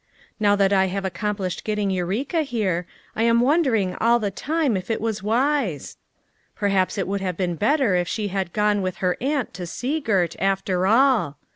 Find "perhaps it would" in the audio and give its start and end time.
6.55-7.21